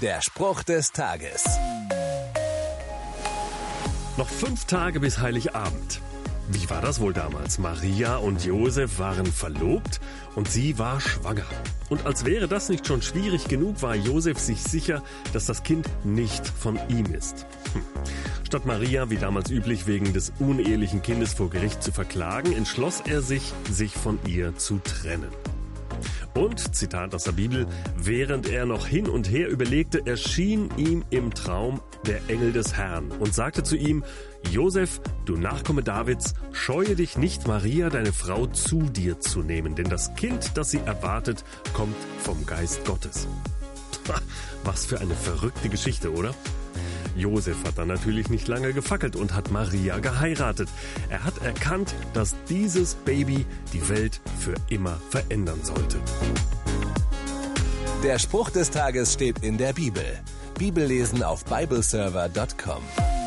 Der 0.00 0.22
Spruch 0.22 0.62
des 0.62 0.92
Tages. 0.92 1.44
Noch 4.16 4.30
fünf 4.30 4.64
Tage 4.64 4.98
bis 4.98 5.18
Heiligabend. 5.18 6.00
Wie 6.48 6.70
war 6.70 6.80
das 6.80 7.00
wohl 7.00 7.12
damals? 7.12 7.58
Maria 7.58 8.16
und 8.16 8.42
Josef 8.42 8.98
waren 8.98 9.26
verlobt 9.26 10.00
und 10.36 10.50
sie 10.50 10.78
war 10.78 11.02
schwanger. 11.02 11.44
Und 11.90 12.06
als 12.06 12.24
wäre 12.24 12.48
das 12.48 12.70
nicht 12.70 12.86
schon 12.86 13.02
schwierig 13.02 13.48
genug, 13.48 13.82
war 13.82 13.94
Josef 13.94 14.38
sich 14.38 14.62
sicher, 14.62 15.02
dass 15.34 15.44
das 15.44 15.64
Kind 15.64 15.86
nicht 16.02 16.46
von 16.46 16.78
ihm 16.88 17.12
ist. 17.12 17.44
Hm. 17.74 17.82
Statt 18.46 18.64
Maria, 18.64 19.10
wie 19.10 19.18
damals 19.18 19.50
üblich, 19.50 19.86
wegen 19.86 20.14
des 20.14 20.32
unehelichen 20.38 21.02
Kindes 21.02 21.34
vor 21.34 21.50
Gericht 21.50 21.82
zu 21.82 21.92
verklagen, 21.92 22.54
entschloss 22.54 23.02
er 23.06 23.20
sich, 23.20 23.52
sich 23.70 23.92
von 23.92 24.18
ihr 24.26 24.56
zu 24.56 24.78
trennen. 24.78 25.28
Und, 26.34 26.74
Zitat 26.74 27.14
aus 27.14 27.24
der 27.24 27.32
Bibel, 27.32 27.66
während 27.96 28.48
er 28.48 28.66
noch 28.66 28.86
hin 28.86 29.08
und 29.08 29.30
her 29.30 29.48
überlegte, 29.48 30.06
erschien 30.06 30.70
ihm 30.76 31.04
im 31.10 31.34
Traum 31.34 31.80
der 32.06 32.20
Engel 32.28 32.52
des 32.52 32.76
Herrn 32.76 33.10
und 33.10 33.34
sagte 33.34 33.62
zu 33.62 33.76
ihm, 33.76 34.04
Josef, 34.50 35.00
du 35.26 35.36
Nachkomme 35.36 35.82
Davids, 35.82 36.34
scheue 36.52 36.96
dich 36.96 37.18
nicht, 37.18 37.46
Maria, 37.46 37.90
deine 37.90 38.12
Frau, 38.12 38.46
zu 38.46 38.80
dir 38.82 39.20
zu 39.20 39.42
nehmen, 39.42 39.74
denn 39.74 39.88
das 39.88 40.14
Kind, 40.14 40.56
das 40.56 40.70
sie 40.70 40.80
erwartet, 40.84 41.44
kommt 41.74 41.96
vom 42.18 42.46
Geist 42.46 42.84
Gottes. 42.84 43.26
Was 44.64 44.86
für 44.86 45.00
eine 45.00 45.14
verrückte 45.14 45.68
Geschichte, 45.68 46.12
oder? 46.12 46.34
Josef 47.20 47.64
hat 47.64 47.78
dann 47.78 47.88
natürlich 47.88 48.30
nicht 48.30 48.48
lange 48.48 48.72
gefackelt 48.72 49.14
und 49.14 49.34
hat 49.34 49.50
Maria 49.50 49.98
geheiratet. 49.98 50.68
Er 51.08 51.24
hat 51.24 51.38
erkannt, 51.44 51.94
dass 52.14 52.34
dieses 52.48 52.94
Baby 52.94 53.46
die 53.72 53.88
Welt 53.88 54.20
für 54.38 54.54
immer 54.68 54.98
verändern 55.10 55.60
sollte. 55.62 55.98
Der 58.02 58.18
Spruch 58.18 58.50
des 58.50 58.70
Tages 58.70 59.12
steht 59.12 59.44
in 59.44 59.58
der 59.58 59.74
Bibel. 59.74 60.04
Bibellesen 60.58 61.22
auf 61.22 61.44
bibleserver.com. 61.44 63.19